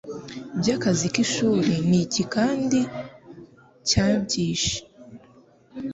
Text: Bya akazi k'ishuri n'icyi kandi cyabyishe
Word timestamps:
Bya 0.59 0.75
akazi 0.79 1.07
k'ishuri 1.13 1.73
n'icyi 1.89 2.23
kandi 2.33 2.79
cyabyishe 3.87 4.77